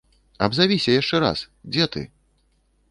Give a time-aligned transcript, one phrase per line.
[0.45, 1.45] Абзавіся яшчэ раз,
[1.75, 2.01] дзе ты?